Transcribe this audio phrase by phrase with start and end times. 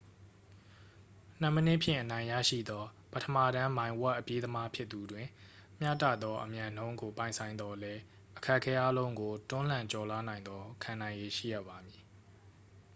[1.41, 5.27] နှစ်မိနစ်ဖြင့် အနိုင်ရရှိသော ပထမတန်း မိုင်ဝက် အပြေးသမားဖြစ်သူတွင်
[5.79, 8.01] မျှတသောအမြန်နှုန်းကို ပိုင်ဆိုင်သော်လည်း
[8.37, 12.01] အခက်အခဲအားလုံးကို တွန်းလှန် ကျော်လွှားနိုင်သော ခံနိုင်ရည်ရှိရပါမည်